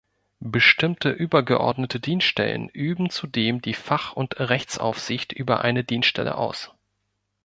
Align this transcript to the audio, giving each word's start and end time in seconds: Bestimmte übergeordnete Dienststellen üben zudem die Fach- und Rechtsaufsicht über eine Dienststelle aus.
Bestimmte 0.47 1.11
übergeordnete 1.11 1.99
Dienststellen 1.99 2.69
üben 2.69 3.11
zudem 3.11 3.61
die 3.61 3.75
Fach- 3.75 4.13
und 4.13 4.39
Rechtsaufsicht 4.39 5.31
über 5.31 5.61
eine 5.61 5.83
Dienststelle 5.83 6.39
aus. 6.39 6.73